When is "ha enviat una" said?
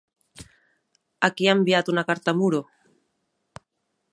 1.49-2.05